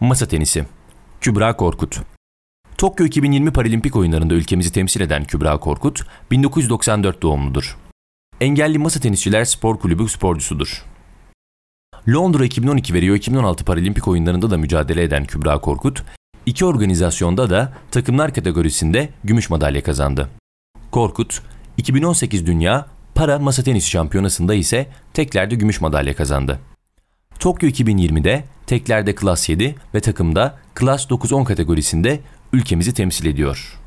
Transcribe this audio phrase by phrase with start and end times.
[0.00, 0.64] Masa tenisi.
[1.20, 2.00] Kübra Korkut.
[2.78, 7.78] Tokyo 2020 Paralimpik oyunlarında ülkemizi temsil eden Kübra Korkut, 1994 doğumludur.
[8.40, 10.84] Engelli Masa Tenisçiler Spor Kulübü sporcusudur.
[12.08, 16.02] Londra 2012 ve Rio 2016 Paralimpik oyunlarında da mücadele eden Kübra Korkut,
[16.46, 20.28] iki organizasyonda da takımlar kategorisinde gümüş madalya kazandı.
[20.90, 21.42] Korkut,
[21.76, 26.60] 2018 Dünya Para Masa Tenisi Şampiyonası'nda ise teklerde gümüş madalya kazandı.
[27.38, 32.20] Tokyo 2020'de teklerde klas 7 ve takımda klas 9-10 kategorisinde
[32.52, 33.79] ülkemizi temsil ediyor.